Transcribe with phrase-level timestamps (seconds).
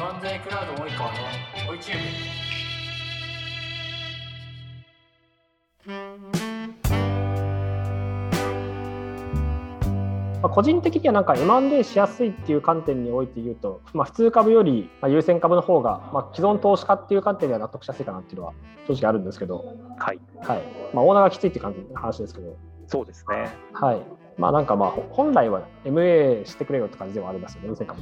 [0.00, 1.18] M&A クラウド及川の？
[1.72, 1.98] 追いチュー
[10.40, 18.54] まあ、個人的にはなんか M&A しやすいっていう観点において言うと、まあ、普通株よりまあ優先株の方が、まあ、既存投資家っていう観点では納得しやすいかなっていうのは
[18.86, 20.20] 正直あるんですけど、はい。
[20.40, 20.62] はい。
[20.94, 22.56] まあ、オーナーがきついっていう感じの話ですけど、
[22.86, 23.54] そうですね。
[23.74, 24.02] はい
[24.40, 28.00] まあ、なんかまあほ本来は MA してくれよって感じではありますよね、優先株。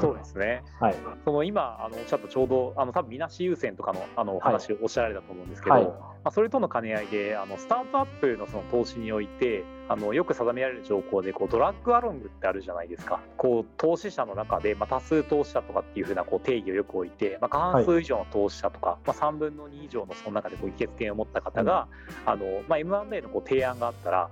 [0.00, 0.62] そうですね。
[0.78, 5.84] はい、その今あのおっしゃったちょうどあの多分みなし優先とかのあのお話をおっしゃられたと思うんですけど、はい。
[5.84, 5.92] ま
[6.24, 13.20] あ、それとの兼ね合いであのスタートアップのその投資においてあのよく定められる条項でこうドラッグアロングってあるじゃないですか。
[13.38, 21.88] こう投資者の中で、まあ、多数投資者とかっていうふうなこう定義をよく置いて、まあ、過半数以上の投資者とか、まあ、3分の2以上のその中でこう議決権を持った方が、
[22.26, 24.28] あのまあ、M&A のこう提案があったら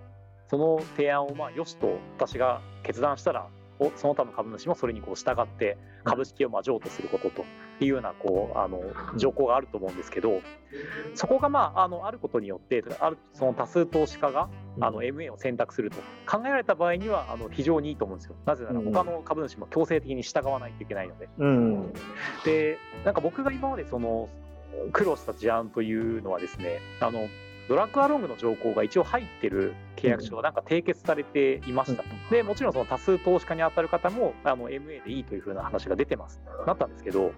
[0.48, 3.46] その提案をまあよしと私が決断したら
[3.80, 7.44] おその他の株主もそれにこう従って株式をまあ譲渡することと
[7.80, 8.80] いうようなこうあの
[9.16, 10.40] 条項があると思うんですけど
[11.14, 14.48] そこがまああのあることによってあるその多数投資家が
[14.80, 18.36] あの MA を選択すると考えられた場合にはあの非常にいいと思うんですよ。
[18.46, 21.28] なぜなら他の株主も強制的に従わないといけないので。
[21.38, 21.92] うん。
[22.44, 24.28] でなんか僕が今までその
[24.92, 27.28] 苦労した事案というのはですねあの
[27.68, 32.02] ドラッグアロングの条項が一応入ってる契約書がなんか締結されていました。
[32.02, 36.40] と、でもちろんその多数投資家に当たる方もあの MA でいいというふうな話が出てます。
[36.66, 37.32] なったんですけど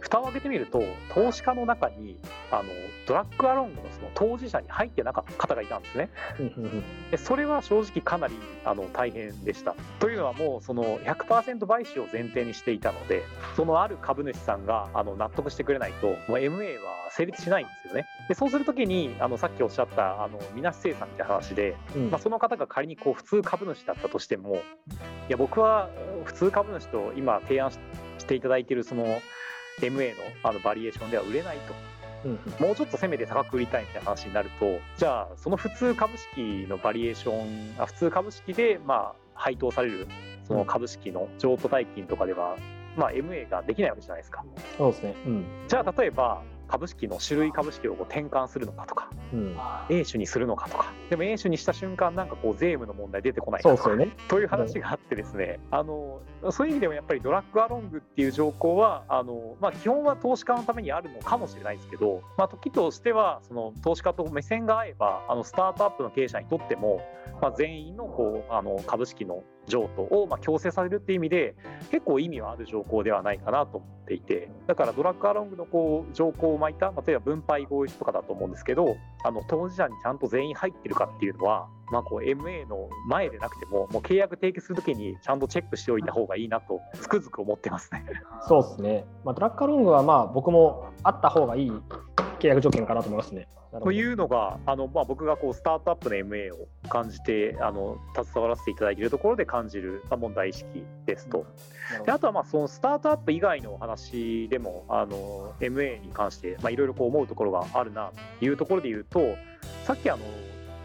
[0.00, 2.18] 蓋を開けてみると投資家の中に
[2.50, 2.64] あの
[3.06, 6.10] ドラッグアロングのその当事者に入ってなかった方がいたんですね。
[7.10, 9.74] でそれは正直かなりあの大変でした。
[9.98, 13.22] というのはもうその100%買収を前提にしていたので
[13.56, 18.06] そのある株主さんがあの納得してくれないともう MA は成立しないんですよね。
[18.28, 24.60] でそうするときにあのさっきおっしゃったあのみなし生産って話で、うんまあ、その方が仮にこう普通株主だったとしてもい
[25.28, 25.90] や僕は
[26.24, 27.78] 普通株主と今提案し
[28.18, 29.04] していただいているその
[29.80, 31.74] MA のあのバリエーションでは売れないと。
[32.28, 32.66] うん。
[32.66, 40.06] もうちょっとせめて高く売りたいみたいな話になるとじゃあその普通株式のバリエーションあ普通株式でまあ配当される
[40.46, 42.56] その株式の譲渡代金とかでは、
[42.96, 44.44] まあ、MA ができないわけじゃないですか。
[44.76, 45.14] そうですね。
[45.26, 45.44] うん。
[45.66, 49.56] じゃあ例えば株式の種類株式をこう転換するのかとかうん
[49.88, 54.10] A 種にするのかとかでも A 種にした瞬間なんかこう税務の問題出てこないかとかね。
[54.28, 56.20] という話があってですね、あの
[56.50, 67.00] そういう意味でもやっぱりドラッグアロングっていう条項はあの、まあ、基本は投資家のためにあるのかもしれないですけど、まあ、時としてはその投資家と目線が合えばあのスタートアップの経営者にとっても、
[67.42, 71.54] まあ、全員のこうあの株式の譲渡をまあ強制されるっていう意味で
[71.90, 88.04] 結構意味はある条項ではないかなと思っていてだからドラッグアロングのこう条項を巻いた、まあ例えば分配合意書とかだと思うんですけどあの当事者にちゃんと全員入ってるかっていうのは、まあ、こう MA の前でなくてももう契約締結するときにちゃんとチェックしておいた方がいいなとつくづく思ってますね。
[88.48, 89.04] そうですね。
[89.24, 91.72] まあ、ドラッグアロングはまあ僕もあった方がいい
[92.40, 93.46] 契約条件かなと思いますね。
[93.82, 101.46] というのがあの、まあ、僕がこうスタートアップの MA を感じてあの携わらせていただいているところで感じる、まあ、問題意識ですと。
[102.04, 109.36] であとはまあそのスタートアップ以外のお話でもあの MA に関してまあいろいろこう思うところがあるなというところで言うと
[109.84, 110.24] さっきあの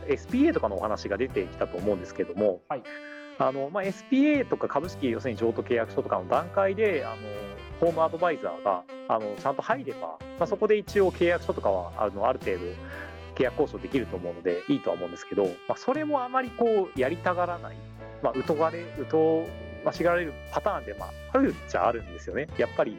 [0.08, 2.84] SPA とかのお話が出てきたと思うんですけども、はい
[3.38, 7.16] あのまあ、SPA とか株式要するに譲渡契約書とかの段階であの
[7.80, 12.58] ホームアドバイザーがあのちゃんと入れば、まあ、そこで一応契約書とかはあのある程度
[13.36, 17.76] 契約交渉できると思うのでいいとは思うんですけど、まあ、それもあまりこうやりたがらない、
[18.24, 19.46] まあ、疎がれ疎
[19.84, 22.48] ましがられるパターンで、まあ、あるっちゃあるんですよね。
[22.58, 22.98] やっぱり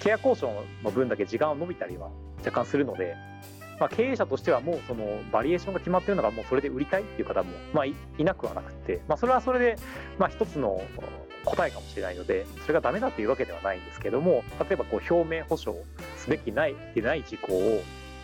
[0.00, 3.16] 契約交渉の分だけ時間を伸びたりは若干するので、
[3.78, 9.76] まあ、経営者としてはもうそのバリエーションが決まってるのがもうそれで売りたいっていう方も、まあ、いいなくはなくて、まあ、それはそれで、
[10.18, 10.80] まあ、一つの
[11.44, 15.76] 答えかもしれないのでそれがダメだというわけではないんですけども例えばこう表明保証
[16.16, 17.82] すべきないでない事項を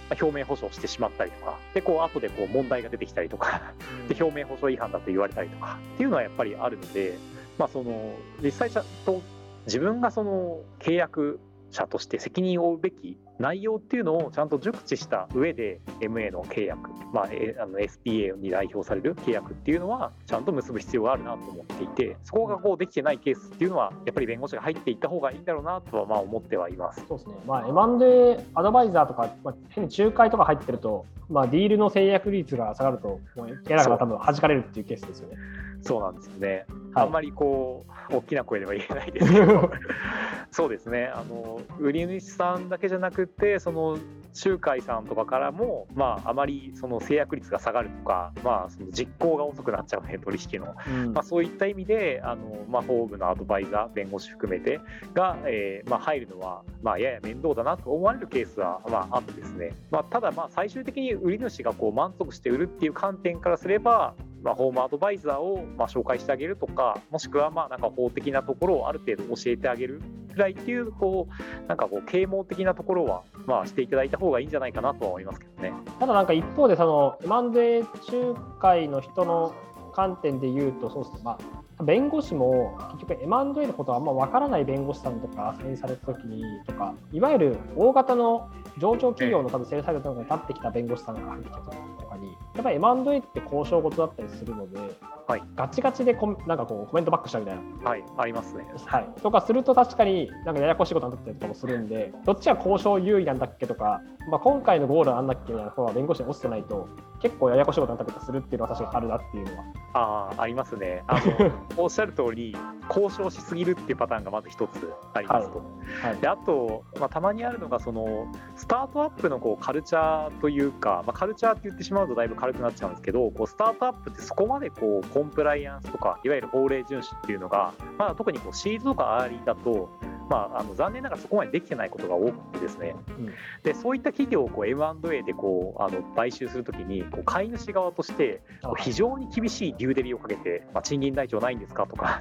[0.09, 3.75] まあ表明保証してしまったりとかでこう後でこう問題が出てきたりとか
[4.09, 7.19] で表明保証違反だと言われたりとかっていうのはやっぱりあるので、
[7.59, 8.71] まあ、その実際
[9.05, 9.23] と
[9.67, 11.41] 自分がその契約
[11.71, 17.25] 者として責任を負うべき内容っていうのをちゃんと熟知した上で MA の契約、まあ、
[17.63, 27.05] あの SPA に代表される契約っていうのはちゃんと結ぶ必要があるなと思っていてそこがこうできてないケースっていうのはやっぱり弁護士が入っていった方がいいんだろうなとはまあ思ってはいます。
[27.09, 27.37] そうですね。
[27.47, 35.37] まあ、M&A アドバイザーとか、まあ、変に仲介とか入ってると、まあ、ディールの制約率が下がると、もう嫌だから多分弾かれるっていうケースですよね。
[35.83, 36.67] そうなんですよね。
[36.95, 37.07] はい。
[37.07, 39.71] あんまりこう大きな声では言えないですけど。
[40.51, 41.07] そうですね。
[41.15, 43.99] あの売り主さんだけじゃなくてその
[44.45, 50.75] 仲介さんとかからも、まあ、あまりその制約率が下がるとか、まあ、その実行が遅くなっちゃうね、取引の。
[50.87, 51.13] うん。
[51.13, 54.81] まあ、そういった意味で、あのまあ、法務のアドバイザー、弁護士含めて
[55.15, 70.01] が、えーまあ、入るのは、まあ、やや面倒だなと思われるケースは、まあ、あってですね、まあ、ただ、まあ最終的に売り主がこう満足して売るっていう観点からすれば、まあ、ホームアドバイザーをまあ紹介してあげるとか、もしくはまあなんか法的なところをある程度教えてあげる
[70.33, 75.73] くらいっていう、こうなんかこう啓蒙的なところはまあしていただいた方がいいんじゃないかなとは思いますけどね。
[75.99, 79.55] ただなんか一方でその M&A 仲介の人の
[79.99, 81.39] 観点で言うとそうですね、ま
[81.79, 88.49] あ、弁護士も結局 M&A のことはあんま分からない弁護士さんとか斡旋された時にとかいわゆる大型の
[88.79, 94.81] 上場企業の多分セールサイドとかに立ってきた弁護士さんが入ってきた時とかにやっぱり M&A って交渉事だったりするので、
[95.29, 98.67] はいガチガチでコメなんかこうコメントバックしたみたいなはい、ありますね。
[98.85, 104.01] はい、とかすると確かになんかややこしいことになったりとかもするんでどっちが交渉優位なんだっけとか、
[104.31, 106.89] まあ、今回のゴールはなんだっけみたいなところは弁護士に落ちてないと
[107.21, 109.65] 結構ややこしいことになったりとかするっていうのは確かにあるなっていうのは。
[109.95, 111.03] ああ、ありますね。
[111.07, 111.53] あの
[111.85, 112.57] おっしゃる通り、
[112.89, 115.59] 交渉しすぎるっていうパターンがまず一つありますと。
[115.59, 118.27] はいであと、まあ、たまにあるのがその
[118.57, 129.91] スタートアップのこうカルチャーというか、まあ、カルチャーって言ってしまうとだいぶ軽くなっちゃうんですけどこうスタートアップってそこまでこうコンプライアンスとかいわゆる法令遵守っていうのが、まあ、特にこうシーズとかアーリーだと、
[130.29, 133.33] まあ、あの残念ながらそこまでできてないことが多くてですね、うん。
[133.63, 138.41] でそういった企業をこう M&A でこうあの買収するときにこう買い主側として
[138.79, 142.21] 非常に厳しいデューデリをかけて、まあ、賃金台帳ないんですかとか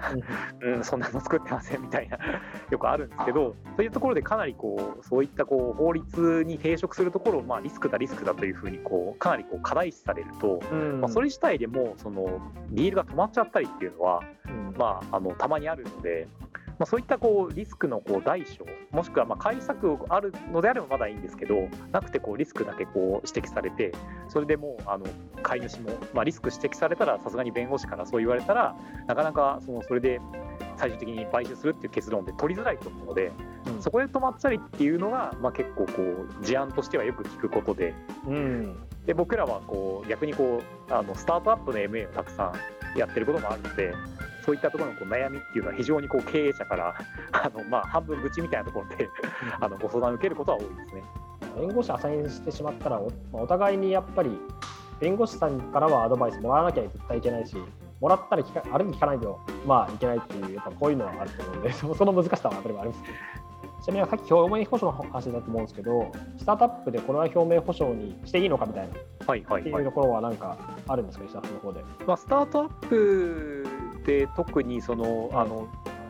[0.61, 2.17] うん、そんなの作ってませんみたいな
[2.69, 11.01] よくあるんですけどそういうところでかなりこうそういったこう法律に抵触するところを、まあ、リスクだリスクだというふうにこうかなりこう課題視されると、うん。
[11.01, 12.39] まあ、それ自体でもその
[12.69, 14.75] ディールが止まっちゃったりっていうのは、うん。
[14.77, 16.27] まあ、あのたまにあるので。
[16.79, 21.55] まあ、そういったこうリスクのこう大小もしくはまあ解策あるのであればまだいいんですけど
[21.91, 23.93] なくてこうリスクだけこう指摘されて
[24.29, 25.05] それでもうあの
[25.41, 28.75] 買い主も、まあ、リスク指摘されたらさすがに弁護士からそう言われたら
[29.07, 30.19] なかなかそのそれで
[30.77, 33.31] 最終的に買収するっていう結論で取りづらいと思うので、
[33.65, 33.81] うん。
[33.81, 37.93] そこで止まったりっていうのが、まあ、結構こう事案としてはよく聞くことで。
[38.27, 38.87] うん。
[39.05, 42.53] で僕らはこう逆にこうあのスタートアップの MA をたくさ
[42.95, 43.93] んやってることもあるので
[44.47, 46.95] そういったところのこう悩みっていうのは非常にこう経営者から
[47.33, 49.09] あの、まあ、半分愚痴みたいなところで
[49.59, 51.03] あのご相談を受けることは多いですね。
[51.59, 54.39] 弁護士アサインしてしまったらおまあお互いにやっぱり
[55.01, 57.57] 弁護士さんからはアドバイスもらわなきゃ絶対いけないし
[57.99, 63.17] もらったら聞かある意味聞かないとまあいけないっていうやっぱこういうのはあると思うんでそ その難しさは当たり前ありますけど
[63.83, 68.97] ちなみにさっき表面保証の話だと思うんですけどスタートアップでこれは表面保証にしていいのかみたいなっ
[69.27, 70.57] はいはいはいていうところはなんか
[70.87, 71.83] あるんですか石田さんの方で。
[72.05, 73.65] まあ、スタートアップ
[74.07, 75.67] で特にそのあの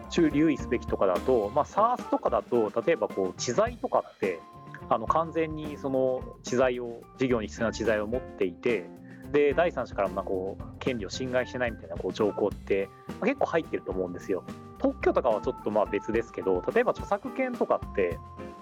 [0.10, 4.40] 注留意すべきとかだと、まあ、SARS とかだと例えばこう知財とかって
[4.88, 8.86] あの完全にその知財を事業に必要な知財を持っていて
[9.34, 12.88] で第三者からもまこう権利を侵害してないみたいなこう条項って、
[13.22, 14.46] 結構入ってると思うんですよ。
[14.78, 18.20] 特許とかはちょっとまあ別ですけど例えば著作権とかって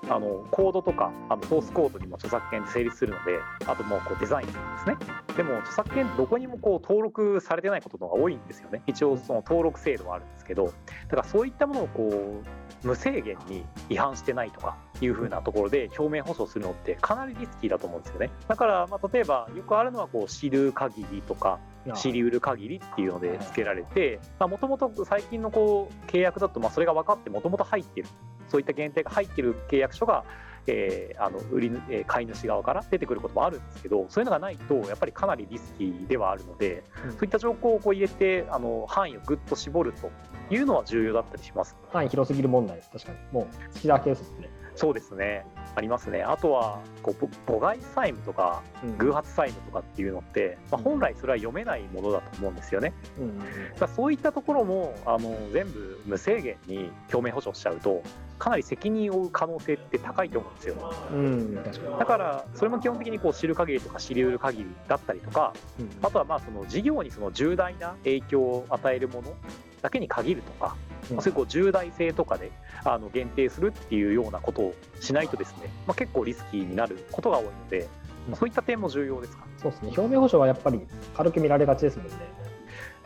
[0.09, 4.57] あのコードとかあのソースコードにも著作権って成立するのであともうこうデザインです
[4.87, 4.97] ね。
[5.35, 8.83] でも著作権どこにもこう登録されてないことの方が多いんですよね。
[8.87, 10.71] 一応その登録制度はあるんですけどだ
[11.09, 12.41] からそういったものをこ
[12.83, 18.29] う無制限に違反してないとかいうふうなところで表面保証するのってかなりリスキーだと思うんですよね。
[18.47, 21.59] だからまあ例えばよくあるのはこう知る限りとか
[21.95, 28.07] 知りうる限りっていうので付けられてもともと最近のこう契約だとまあそれが分かってもともと入ってる。
[28.47, 30.23] そういった限定が入ってる契約書が、
[30.67, 37.11] えーあの売りえー買い主側から出てくることもあるんですけどそういうのがないとやっぱりかなりリスキーではあるので、うん。
[37.11, 40.11] そういった条項をこう入れてあの範囲をぐっと絞ると
[40.53, 41.75] いうのは重要だったりします。
[41.91, 42.89] 範囲広すぎる問題です。
[42.91, 43.17] 確かに。
[43.31, 44.49] もう好きだけですね。
[44.75, 45.45] そうですね。
[45.75, 46.21] ありますね。
[46.23, 48.97] あとはこうぼ母外債務とかうん。
[48.97, 52.93] 偶発債務とかっていうのって、まあ、本来それは読めないものだと思うんですよね。
[53.17, 53.39] うんうん
[53.79, 58.03] だそういったところもあの全部無制限に表面保証しちゃうと
[58.39, 60.75] かなり責任を負う可能性って高いと思うんですよ。
[61.11, 61.63] うん
[61.97, 65.89] だからそれも基本的にこう知る限りとか知りうる限りだったりとかうん。
[66.01, 69.33] あとはまあその事業にその重大な影響を与えるもの
[69.81, 70.75] だけに限るとか、
[71.11, 71.21] うん。
[71.21, 72.51] そういうこう重大性とかで
[72.83, 77.87] あの限定するっていうようなことをしないとですね、まあ、結構リスキーになることが多いので、
[78.29, 78.35] うん。
[78.35, 79.45] そういった点も重要ですか？
[79.57, 79.87] そうですね。
[79.95, 80.81] 表面保証はやっぱり
[81.15, 82.13] 軽く見られがちですもんね。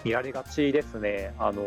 [0.06, 1.34] 見られがちですね。
[1.38, 1.62] あの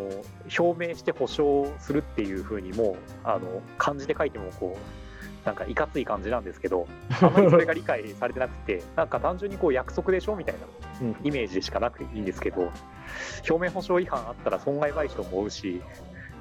[0.59, 6.87] 表明して保証するっていうふうにもうあの漢字で書いてもこうなんかいかつい感じなんですけど
[7.21, 10.61] あまりそれが理解されてなくて なんか単純にこう約束でしょみたいな
[11.03, 11.17] うん。
[11.25, 12.71] イメージでしかなくていいんですけど
[13.49, 15.83] 表面保証違反あったら損害賠償も負うし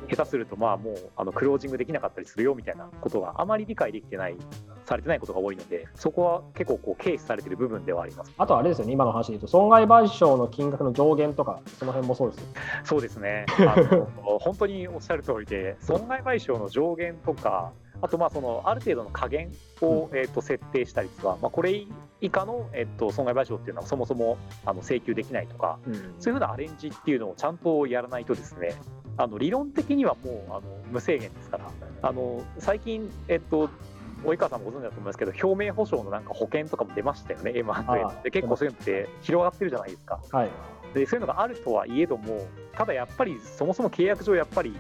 [0.10, 4.36] 下手するとまあもうあのクロージングできなかったりするよみたいなことがあまり理解できてない
[4.86, 8.34] されてないことが多いので、そこは結構こう軽視されてる部分ではあります。
[8.38, 12.48] あとあれですよね、今の話で言うと、損害賠償の金額の上限とか、その辺もそうですよ。
[12.84, 13.46] そうですね。
[13.60, 21.86] あの本当におっしゃる通りで、損害賠償の上限とか、あとまあそのある程度の加減を、えー、と設定したりとか、まあ、これ
[22.20, 28.74] 以下の、えー、と損害賠償っていうのはそもそもあの請求できないとか、うんそういうふうなアレンジっていうのをちゃんとやらないとですね、
[29.24, 30.62] あの理論的にはもうあの
[30.92, 31.70] 無制限ですから、
[32.02, 33.70] あの最近、えっと、
[34.26, 40.20] 及川さんもご存知だと思いますけど、表明保証のなんか保険とかも出ましたよね、M&A あで結構そういうのって広がってるじゃないですか。
[40.32, 40.50] はい。
[40.94, 44.76] でそういうのがあるとはいえども、ただやっぱりそもそも契約上、やっぱり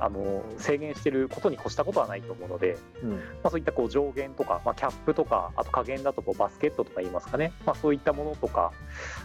[0.00, 8.72] あの制限してることに越したことはないと思うので、うんまあ、そういったこう上限とか、まあ、キャップとか、あと加減だとこうバスケットとか言いますかね、まあ、そういったものとか、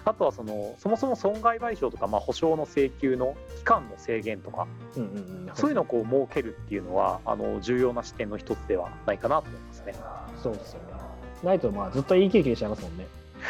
[0.05, 9.95] あとはそのそもそも損害賠償とか、まあ、保証の請求の期間の制限とか、うんうんうん、そういうのをこう設けるっていうのは、あの重要な視点の一つではないかなと思いますね。
[10.41, 10.93] そうですよね。
[11.43, 13.07] ないと、まあ、ずっと言い切りしちゃいますもんね。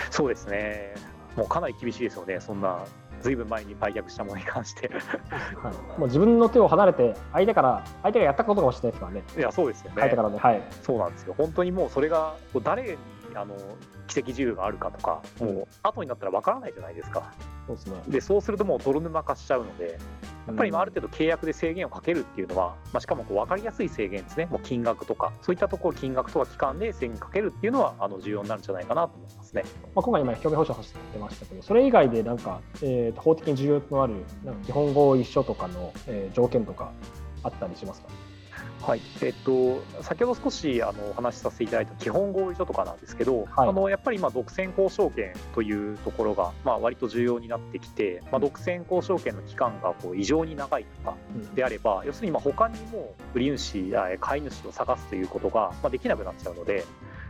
[0.10, 0.94] そうですね、
[1.36, 2.86] もうかなり厳しいですよね、そんな、
[3.22, 4.90] ずいぶん前に売却したものに関して。
[4.90, 9.24] はい、もう自分の手を離れて、相手から、相手がやったことかもしれないですからね。
[9.38, 9.98] いや、そうですよね。
[10.00, 10.38] 書いてからね。
[10.38, 10.62] はい。
[10.82, 11.36] そうなんですよ。
[11.38, 12.98] 本当にもうそれが、誰に
[13.36, 13.56] あの
[14.08, 17.32] 奇跡自由があるかとか、もう後になったらわからないじゃないですか。
[17.68, 18.02] そうですね。
[18.08, 19.98] で、そうするともう泥沼化しちゃうので、
[20.48, 29.64] やっぱり今ある程度契約で制限をかけるっていうのは、まあ、しかもこう分かりやすい制限ですね、もう金額とか、そういったところ、金額とか期間で制限かけるっていうのはあの重要になるんじゃないかなと思いますね。
[29.96, 36.92] まあ、今回、今、表明保証走ってましたけど、それ以外でなんか、えーと法的に重要のあるなんか基本合意書とかの、えー条件とか
[37.44, 38.10] あったりしますか？
[38.82, 39.02] はい。
[39.22, 43.70] えっと、先ほど少しあのお話しさせていただいた基本合意書とかなんですけど、はい。
[43.70, 51.16] あのやっぱり今、独占交渉権というところが、まあ割と重要になってきて、まあ、独占交渉権の期間がこう異常に長いとか
[51.54, 56.84] であれば、要するに今、他にも売り主、あ買い主を探すということが、まあ、できなくなっちゃうので、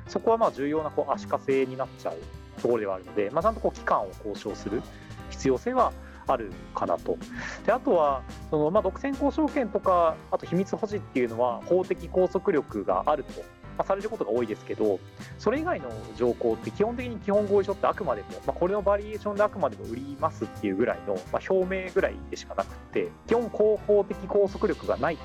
[0.07, 2.17] そこはまあ重要なこう足かせになっちゃう
[2.61, 4.81] ところではあるので、まあ、ちゃんとこう期間を交渉する
[5.29, 5.91] 必要性は
[6.27, 7.17] あるかなと。
[7.65, 13.41] であとはその、まあ、独占交渉権とかあと秘密保持っていうのは法的拘束力があると、
[13.77, 14.99] まあ、されることが多いですけど
[15.37, 25.17] それ以外の条項って基本的に基本合意書ってあくまでも、まあ、これのバリエーションであくまでも売りますっていうぐらいの、まあ、表明ぐらいでしかなくって基本法的拘束力がない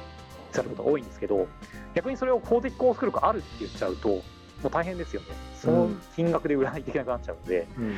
[0.53, 1.47] されることが多いんですけど
[1.95, 4.23] 逆にそれを法的拘束力あるって言っちゃうと
[4.63, 5.29] もう大変ですよね。
[5.55, 7.97] その金額で売らないといけなくなっちゃうので、うん。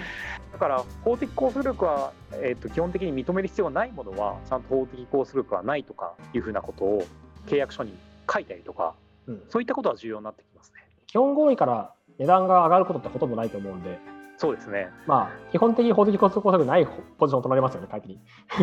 [0.53, 7.05] だから法的拘束力は、えー、と基本的に認める必要がないものはちゃんと法的拘束力はないとかいうふうなことを
[7.47, 7.95] 契約書に
[8.31, 8.95] 書いたりとか
[9.27, 9.43] うん。
[9.49, 10.83] そういったことは重要になってきますね。
[11.07, 13.99] 基本合意から値段が上がることってほとんどないと思うんで、
[14.39, 14.89] そうですね。
[15.07, 16.87] まあ、基本的に法的拘束拘束ない
[17.19, 18.21] ポジションとなりますよね、会計に。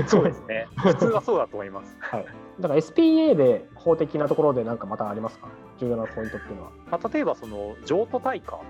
[0.07, 0.67] そうですね。
[0.79, 1.97] 普通はそうだと思います。
[1.99, 2.25] はい。
[2.61, 5.49] だから SPA で法的なところで何かまたありますか？
[5.77, 6.69] 重要なポイントっていうのは。
[6.89, 8.61] まあ、例えばその譲渡対価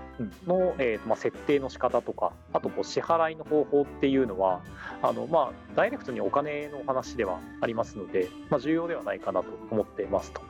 [0.48, 4.62] の、えーとまあ、設定の仕方とかあとこう支払いの方法っていうのは
[5.00, 10.40] あの、まあ、ダイレクトにお金の話ではありますので、まあ、重要ではないかなと思っていますと。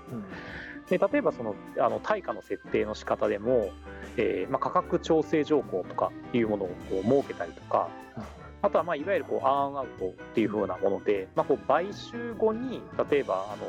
[0.89, 3.71] で例えばそのあの対価の設定の仕方でも、
[4.17, 7.89] えーまあ、価格調整条項とかいうものをこう設けたりとか、
[8.63, 13.67] あとはまあいわゆるこうアーンアウトっていう風なもので、まあ、こう買収後に例えばあの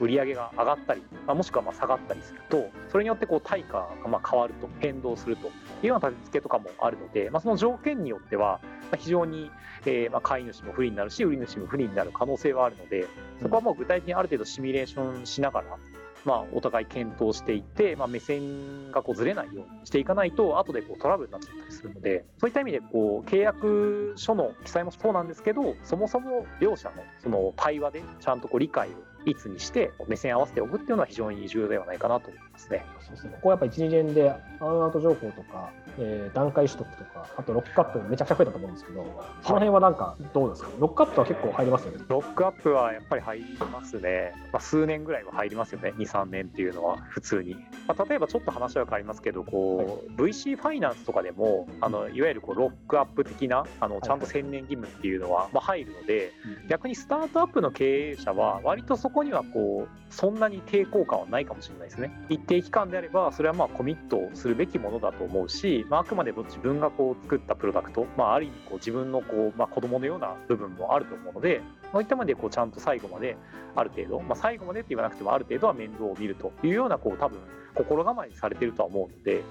[0.00, 5.50] 売り上げが上がったり、まあ、もしくはまあ下がったりするとそれによってこう対価がまあ変わると変動するとい
[5.84, 8.60] うような立て付けとかもあるので、まあ、その条件によっては
[8.98, 9.50] 非常に、
[9.86, 13.06] えまあ買い主も不利になるし売り主も不利になる可能性はあるので
[13.40, 15.76] そこはもう具体的にある程度シミュレーションしながら
[16.24, 28.92] まあ、お互い検討していって、まあ、目線がこうずれないようにしていかないと後でこうトラブルになっちゃったりするのでそういった意味でこう契約書の記載もそうなんですけどそもそも両者のその対話でちゃんとこう理解を
[29.26, 32.84] いつにして目線合わせておくっていうのは非常に重要ではないかなと思いますね。
[33.00, 39.04] そうですね、ここはやっぱ一次元でアウンアウト情報とか、えー段階取得とか、あとロックアップめちゃくちゃ増えたと思うんですけど、
[39.42, 42.04] その辺はなんかどうですか、ロックアップは結構入りますよね。
[42.08, 47.54] ロックアップはやっぱり入りますね、まあ、数年ぐらいは入りますよね、2、3年っていうのは普通に。
[47.86, 56.32] まあ、例えばちょっと話は変わりますけど、こう VC ファイナンスとかでも、あのいわゆるこうロックアップ的な、あのちゃんと専念義務っていうのはまあ入るので、
[56.68, 62.10] 逆にスタートアップの経営者は、割とそこにはこうそんなに抵抗感はないかもしれないですね。
[62.28, 71.62] 一定期間であれば、それはまあコミットするべきものだと思うし、まあ、あくまでも自分がこう作ったプロダクト、まあ、ある意味こう自分のこう、まあ、子供のような部分もあると思うので、
[71.92, 73.36] そういった意味でこうちゃんと最後まで
[73.74, 77.38] ある程度、まあ、最後までって言わなくてもある程度は面倒を見るというようなこう多分
[77.74, 79.42] 心構えにされてるとは思うので、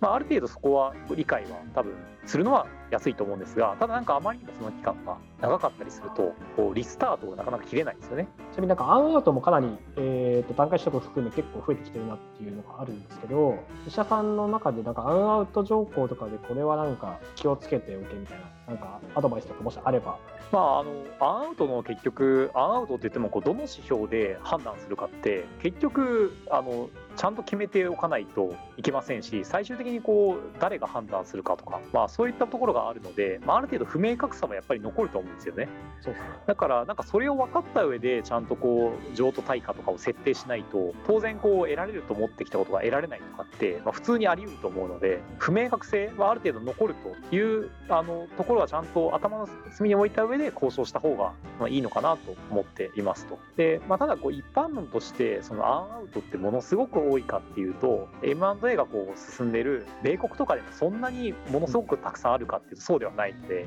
[0.00, 1.94] まあ、ある程度そこは理解は多分
[2.26, 8.28] するのはやすいと思うんですがただなんかあまりにもその期間が長かったりするとこうリスタートがなかなか切れないんですよね。
[8.52, 9.66] ちなみになんかアンアウトもかなり、
[9.96, 20.18] えー、と段階取得含め結構増えてきてるなっていうのがあるんですけど医者さんの中でなんかアンアウト条項とかでこれはなんか気をつけておけみたいななんかアドバイスとかもしあれば
[20.52, 20.90] まあ、あの
[21.20, 35.68] アンアウトの結局アンアウトって言ってもこうどの指標で判断するかって結局あのちゃんと決めておかないといけませんし最終的にこう誰が判断するかとか、まあ、そういったところがあるので、まあ、ある程度不明確さもやっぱり残ると思うんですよね。
[36.00, 36.14] そう
[36.46, 46.94] だからなんかそれを分かった上でちゃんとこう譲渡対価とかを設定しないと当然こう得られると思ってきたことが得られないとかって、まあ、普通にあり得ると思うので不明確性はある程度残る
[47.30, 53.38] というあのところはちゃんと頭の隅に置いた上で交渉した方がまあいいのかなと思っていますと。
[53.58, 63.66] で、まあ、ただこう一般論としてそのアンアウトってものすごく多いかっていうと M&A がこう進んでる米国とかでもそんなにものすごくたくさんあるかっていうとそうではないので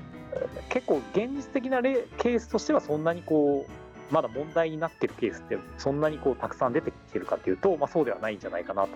[0.70, 8.90] 結構現実的な例ケースとしてはそんなにこうまだ問題になってるケースってそんなにこうたくさん出てきてるかっていうと、まあ、そうではないんじゃないかなと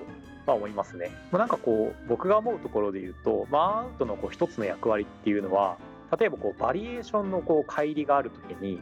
[0.46, 1.12] は思いますね。
[1.32, 5.78] まあ、なんかこう僕が思うところで言うと、まあ、アウトのこう一つの役割っていうのは
[6.20, 8.80] 例えばこうバリエーションのこう乖離があるときに、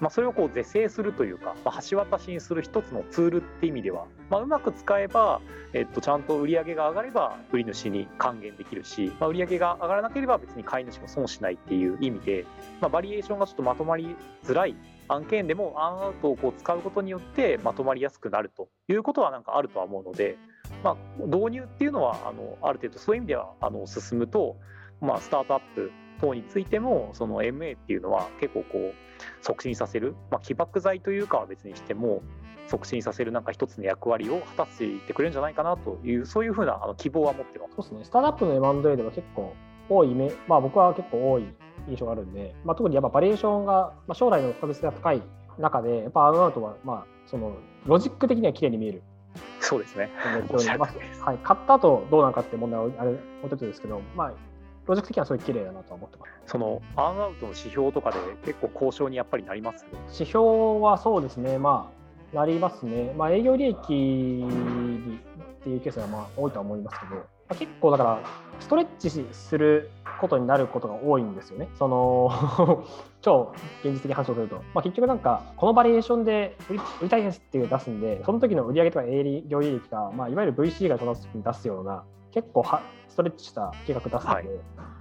[0.00, 5.40] まあ、それをこう是正するというか、まあ、橋渡しにする一つのツールって意味では、まあ、うまく使えば、
[5.74, 12.46] えっと、ちゃんと売り上げが上がれば売り主に還元できるし、まあ、売り上げが上がらなければ別に買い主も損しないっていう意味で、
[12.80, 14.74] まあ、バリエーションがちょっとまとまりづらい
[15.08, 20.38] 案件でもアンアウトをこう使うことによってまとまりやすくなるということはなんかあるとは思うので、
[20.82, 24.56] まあ、導入っていうのはあのある程度そういう意味ではあの進むと、
[25.00, 25.90] まあ、スタートアップ
[26.20, 32.22] 等についてもその MA っていうのは結構こう促進させる、まあ、起爆剤というかは別にしても
[32.68, 37.74] 促進させるなんか一つの役割を果たしていってくれるんじゃないかなというそういうふうなあの希望は持ってます。
[37.74, 39.54] そうですね、スタートアップの M&A では結構
[39.88, 41.44] 多いめ、まあ、僕は結構多い
[41.88, 45.22] 印象があるんで、まあ、特にやっぱバリエーションが、まあ、将来の確率が高い
[45.58, 49.02] 中で、やっぱアウンアウトは、まあ、そのロジック的には綺麗に見える。
[49.60, 50.10] そうですね。
[51.20, 54.32] はい、買った後どうなのかって問題はあれ置いといてですけど、まあ、
[54.90, 56.32] ロジック的にはすごい綺麗だなとは思ってます。
[56.46, 59.86] そのアンアウトの指標とかで結構交渉にやっぱりなります？
[60.12, 61.90] 指標はそうですね、ま
[62.32, 63.14] あ、なりますね。
[63.16, 63.76] まあ、営業利益っ
[65.62, 68.20] ていうケースがまあ多いとは思いますけど、まあ、結構だから、
[68.60, 71.68] ストレッチすることになることが多いんですよね。
[71.74, 72.30] その
[73.20, 84.46] 超現実的な話をすると、まあ、結局なんか、このバリエーションで売りたいですっていう出すんで、その時の売上とか営業利益が、まあ、いわゆる VC が育つ時に出すような、結構はストレッチした計画出すんで、はい。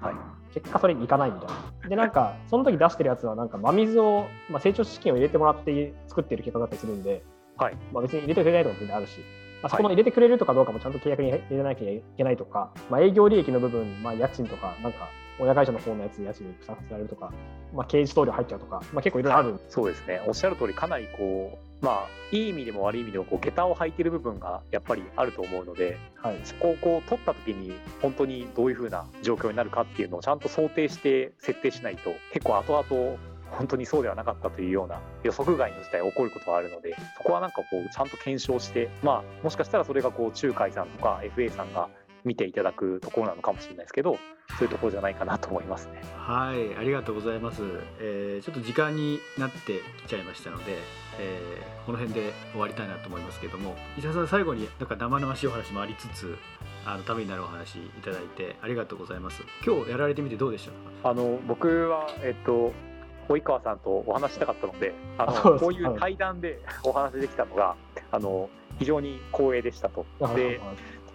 [0.01, 0.15] はい。
[0.53, 1.49] 結果それにいかないみたい
[1.83, 1.89] な。
[1.89, 7.23] で、なんか、その時出してるやつは、なんか真水を、まあ、成長資金を入れてもらって作ってる計画だったりするんで、
[7.57, 7.77] はい。
[7.93, 9.25] まあ、別に入れてくれないとか全然あるし、ま
[9.63, 17.31] あ、そこの入れてくれるとかどうかもちゃんと契約に入れなきゃいけないとか、まあ、営業利益の部分、まあ、家賃とか、なんか、親会社の方のやつに家賃に負担させられるとか、
[17.73, 20.21] まあ、刑事棟梁入っちゃうとか、まあ、結構いろいろあるそうですね。
[20.27, 33.17] おっしゃる通りかなりこうまあいい意味でも悪い意味でもこう下駄を履いてる部分がやっぱりあると思うのではい、そこをこう取った時に本当にどういうふうな状況になるかっていうのをちゃんと想定して設定しないと結構後々
[33.51, 41.89] 本当にそうではなかったというような予測外の事態が起こることはあるのでそこはなんかこうちゃんと検証してまあもしかしたらそれがこう仲介さんとか FA さんが
[42.25, 44.17] 見ていただくところなのかもしれないですけど
[44.57, 46.01] そういうところじゃないかなと思いますね。
[46.17, 47.61] はい、ありがとうございます。
[47.99, 50.77] えーちょっと時間になってきちゃいましたので、
[51.19, 56.37] えーこの辺で終わりたいなと思いますけども、石田さん最後になんか生々しいお話もありつつ、
[56.85, 59.41] あのためになるお話いただいてありがとうございます。
[59.65, 60.71] 今日やられてみてどうでした
[61.03, 61.09] か？
[61.11, 62.73] あの僕は、えっと、
[63.29, 67.75] 及川さんとお話ししたかったのであのこういう対談でお話できたのが
[68.11, 70.05] あの非常に光栄でしたと。
[70.35, 70.59] で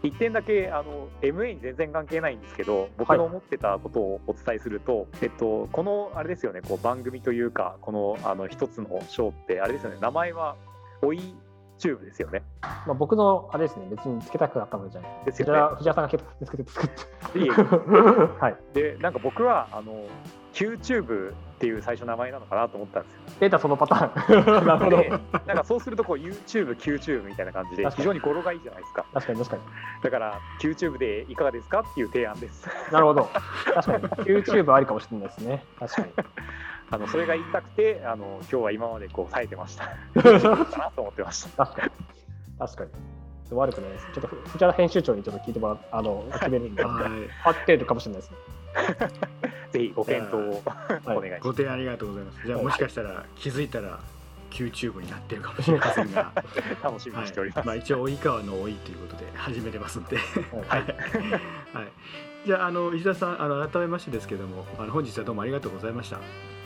[0.02, 10.56] 一点だけあの MA に全然関係ないんですけど僕の思ってたことをお伝えすると、えっと、このあれですよねこう番組というかこのあの一つのショーってあれですよね名前は
[11.00, 11.34] 「おい
[11.78, 12.42] チューブ」ですよね。
[12.86, 15.10] まあ、僕のあれですね、別につけたくなったわけじゃない。
[15.24, 16.90] ですよね藤原さんがつけて作っ
[17.32, 17.38] て。
[17.38, 17.52] いえいえ
[18.40, 18.56] はい。
[18.72, 20.06] でなんか僕はあの
[20.52, 23.20] QTube っていう最初名前なのかなと思ったんですよ。
[23.40, 24.64] データそのパターン。
[24.66, 24.96] なるほど。
[24.98, 25.08] で
[25.46, 29.04] なんかそうするとこう YouTube、QTube みたいな感じで非常に語呂がいいじゃないですか。
[29.12, 29.62] 確かに確かに。
[30.02, 32.68] だから QTube でいかがですかっていう提案です。
[32.92, 33.28] なるほど。
[33.74, 34.04] 確かに。
[34.24, 35.64] YouTube ありかもしれないですね。
[35.78, 36.12] 確かに。
[36.90, 39.86] あのそれが言いたくてあの今日は今までこう耐えてました。
[40.20, 41.66] かなと思ってました。
[41.66, 41.90] 確かに。
[42.58, 42.90] 確かに。
[43.50, 44.06] 悪くないです。
[44.14, 46.94] ちょっと藤原編集長にちょっと聞いてもらう、あの、決めるんで、 はい。
[47.44, 48.36] 合ってるかもしれないですね。
[49.70, 51.42] ぜひご検討をはいお願いします。
[51.42, 52.46] ご提案ありがとうございます。
[52.46, 53.98] じゃあもしかしたら気づいたら
[54.50, 56.32] QTube になってるかもしれませんが、
[56.82, 57.66] 楽しみにしております。
[57.66, 60.16] まあ、一応及川の多いということで始めれますんで、
[60.68, 61.88] はいはい、
[62.46, 66.18] じゃああの石田さんあの改めましてですけどもあの本日はどうもありがとうございました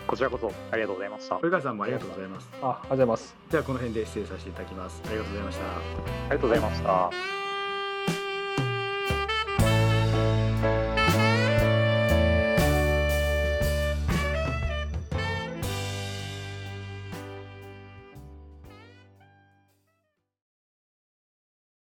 [0.08, 1.36] こちらこそありがとうございました。
[1.36, 3.36] あ及川さんもありがとうございますあありがとうございます。
[3.50, 7.47] じゃあこの辺で失礼させていただきますありがとうございましたりがとうございました。